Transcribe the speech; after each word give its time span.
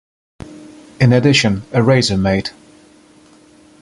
In 0.99 1.13
addition, 1.13 1.57
a 1.71 1.77
Razormaid! 1.79 2.49